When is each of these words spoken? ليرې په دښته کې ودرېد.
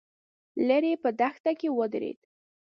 ليرې 0.67 0.93
په 1.03 1.09
دښته 1.19 1.51
کې 1.59 1.69
ودرېد. 1.77 2.19